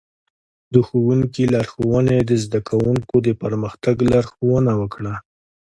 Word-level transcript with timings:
د 0.73 0.75
ښوونکي 0.87 1.43
لارښوونې 1.53 2.17
د 2.29 2.31
زده 2.43 2.59
کوونکو 2.69 3.15
د 3.25 3.29
پرمختګ 3.41 3.95
لارښوونه 4.11 4.71
وکړه. 4.81 5.13